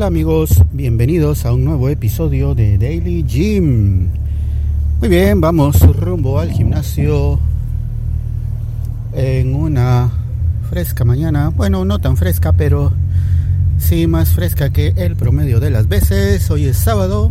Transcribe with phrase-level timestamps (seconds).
[0.00, 4.08] Hola amigos, bienvenidos a un nuevo episodio de Daily Gym.
[4.98, 7.38] Muy bien, vamos rumbo al gimnasio
[9.12, 10.10] en una
[10.70, 11.50] fresca mañana.
[11.50, 12.94] Bueno, no tan fresca, pero
[13.76, 16.50] sí más fresca que el promedio de las veces.
[16.50, 17.30] Hoy es sábado.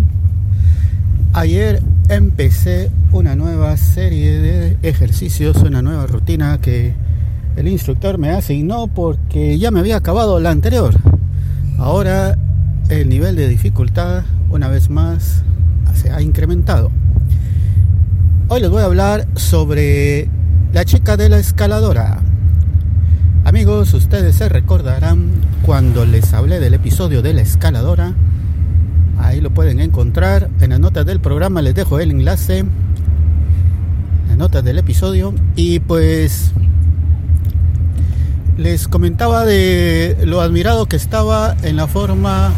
[1.33, 6.93] Ayer empecé una nueva serie de ejercicios, una nueva rutina que
[7.55, 10.93] el instructor me asignó porque ya me había acabado la anterior.
[11.79, 12.37] Ahora
[12.89, 15.43] el nivel de dificultad una vez más
[15.93, 16.91] se ha incrementado.
[18.47, 20.27] Hoy les voy a hablar sobre
[20.73, 22.19] la chica de la escaladora.
[23.45, 25.29] Amigos, ustedes se recordarán
[25.61, 28.13] cuando les hablé del episodio de la escaladora.
[29.19, 30.49] Ahí lo pueden encontrar.
[30.59, 32.65] En las notas del programa les dejo el enlace.
[34.29, 35.35] Las notas del episodio.
[35.55, 36.53] Y pues
[38.57, 42.51] les comentaba de lo admirado que estaba en la forma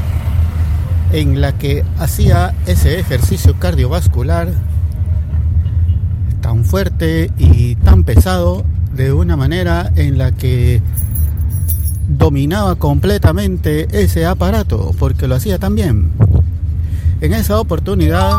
[1.14, 4.50] en la que hacía ese ejercicio cardiovascular
[6.42, 10.82] tan fuerte y tan pesado de una manera en la que
[12.08, 16.12] dominaba completamente ese aparato porque lo hacía tan bien.
[17.22, 18.32] En esa oportunidad,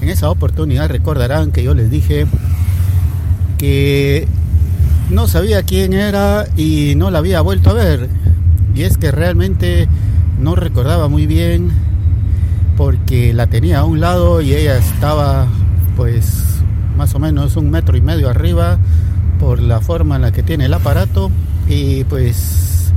[0.00, 2.26] en esa oportunidad recordarán que yo les dije
[3.56, 4.28] que
[5.10, 8.08] no sabía quién era y no la había vuelto a ver.
[8.74, 9.88] Y es que realmente
[10.38, 11.70] no recordaba muy bien
[12.76, 15.46] porque la tenía a un lado y ella estaba
[15.96, 16.44] pues
[16.96, 18.78] más o menos un metro y medio arriba
[19.38, 21.30] por la forma en la que tiene el aparato
[21.68, 22.92] y pues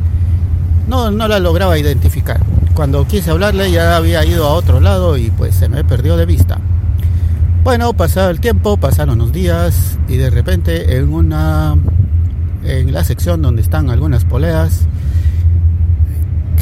[0.87, 2.39] no, no la lograba identificar.
[2.73, 6.25] Cuando quise hablarle ya había ido a otro lado y pues se me perdió de
[6.25, 6.59] vista.
[7.63, 11.75] Bueno, pasado el tiempo, pasaron unos días y de repente en una
[12.63, 14.87] en la sección donde están algunas poleas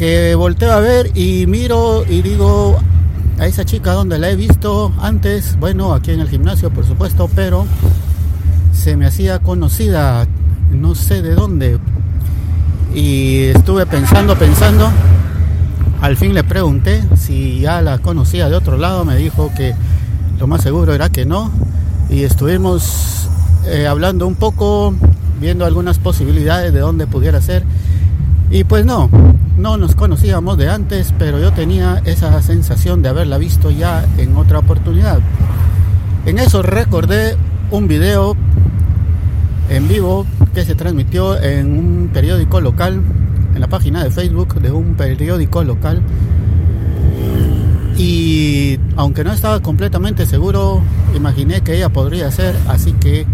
[0.00, 2.78] que volteo a ver y miro y digo
[3.38, 7.28] a esa chica donde la he visto antes, bueno, aquí en el gimnasio por supuesto,
[7.34, 7.66] pero
[8.72, 10.26] se me hacía conocida,
[10.70, 11.78] no sé de dónde.
[12.94, 14.90] Y estuve pensando, pensando,
[16.00, 19.74] al fin le pregunté si ya la conocía de otro lado, me dijo que
[20.38, 21.52] lo más seguro era que no.
[22.08, 23.28] Y estuvimos
[23.66, 24.94] eh, hablando un poco,
[25.38, 27.64] viendo algunas posibilidades de dónde pudiera ser.
[28.50, 29.08] Y pues no,
[29.56, 34.36] no nos conocíamos de antes, pero yo tenía esa sensación de haberla visto ya en
[34.36, 35.20] otra oportunidad.
[36.26, 37.36] En eso recordé
[37.70, 38.36] un video
[39.68, 43.00] en vivo que se transmitió en un periódico local,
[43.54, 46.02] en la página de Facebook de un periódico local.
[47.96, 50.82] Y aunque no estaba completamente seguro,
[51.14, 53.26] imaginé que ella podría ser, así que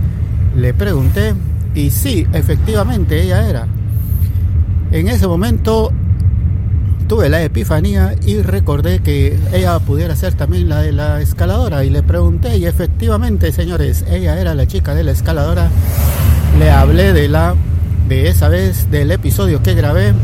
[0.55, 1.35] le pregunté
[1.75, 3.67] y sí, efectivamente ella era.
[4.93, 5.93] En ese momento
[7.09, 11.85] tuve la epifanía y recordé que ella pudiera ser también la de la escaladora.
[11.85, 15.71] Y le pregunté y efectivamente señores ella era la chica de la escaladora.
[16.59, 17.55] Le hablé de la
[18.09, 20.15] de esa vez del episodio que grabé.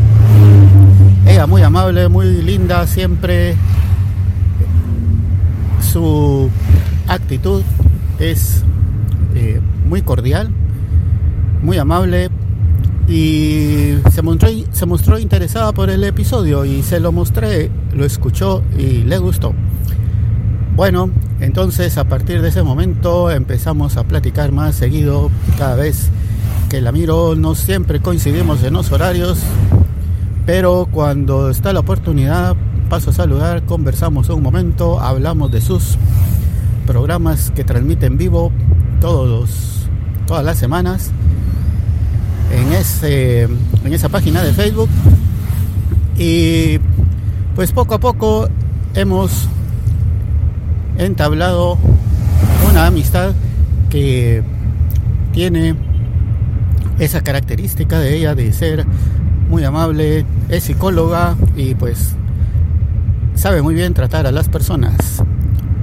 [1.27, 3.57] Ella muy amable muy linda siempre
[5.81, 6.49] su
[7.09, 7.63] actitud
[8.19, 8.63] es
[9.35, 10.51] eh, muy cordial
[11.63, 12.31] muy amable
[13.09, 18.63] y se mostró, se mostró interesada por el episodio y se lo mostré, lo escuchó
[18.79, 19.55] y le gustó.
[20.77, 26.09] Bueno, entonces a partir de ese momento empezamos a platicar más seguido, cada vez
[26.71, 29.39] que la miro, no siempre coincidimos en los horarios,
[30.47, 32.57] pero cuando está la oportunidad
[32.89, 35.99] paso a saludar, conversamos un momento, hablamos de sus
[36.87, 38.53] programas que transmiten vivo
[39.01, 39.73] todos
[40.27, 41.11] todas las semanas
[42.83, 44.89] ese, en esa página de Facebook.
[46.19, 46.79] Y
[47.55, 48.49] pues poco a poco
[48.95, 49.49] hemos
[50.99, 51.79] entablado
[52.71, 53.35] una amistad
[53.89, 54.43] que
[55.33, 55.75] tiene
[56.99, 58.85] esa característica de ella de ser
[59.49, 62.15] muy amable, es psicóloga y pues
[63.35, 65.23] sabe muy bien tratar a las personas,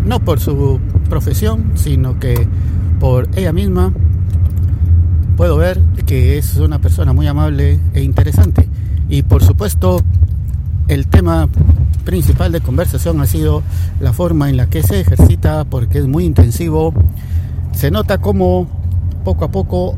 [0.06, 0.80] no por su
[1.10, 2.48] profesión, sino que
[3.00, 3.94] por ella misma
[5.40, 8.68] puedo ver que es una persona muy amable e interesante.
[9.08, 10.02] Y por supuesto,
[10.90, 11.48] el tema
[12.04, 13.64] principal de conversación ha sido
[14.02, 16.94] la forma en la que se ejercita, porque es muy intensivo.
[17.72, 18.68] Se nota como
[19.24, 19.98] poco a poco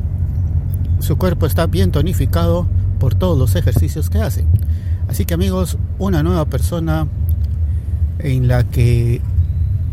[1.00, 2.68] su cuerpo está bien tonificado
[3.00, 4.46] por todos los ejercicios que hace.
[5.08, 7.08] Así que amigos, una nueva persona
[8.20, 9.22] en la que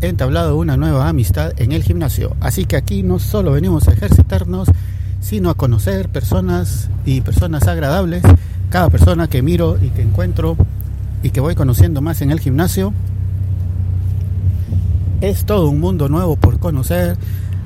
[0.01, 2.35] he entablado una nueva amistad en el gimnasio.
[2.39, 4.69] Así que aquí no solo venimos a ejercitarnos,
[5.19, 8.23] sino a conocer personas y personas agradables.
[8.69, 10.55] Cada persona que miro y que encuentro
[11.23, 12.93] y que voy conociendo más en el gimnasio.
[15.21, 17.17] Es todo un mundo nuevo por conocer,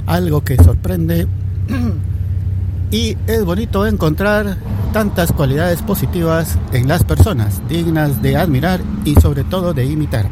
[0.05, 1.27] algo que sorprende
[2.91, 4.57] y es bonito encontrar
[4.91, 10.27] tantas cualidades positivas en las personas, dignas de admirar y sobre todo de imitar.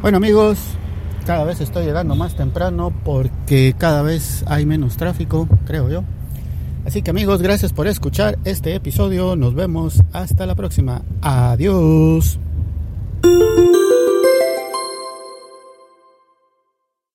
[0.00, 0.58] Bueno amigos,
[1.26, 6.02] cada vez estoy llegando más temprano porque cada vez hay menos tráfico, creo yo.
[6.84, 9.36] Así que amigos, gracias por escuchar este episodio.
[9.36, 11.02] Nos vemos hasta la próxima.
[11.20, 12.38] Adiós.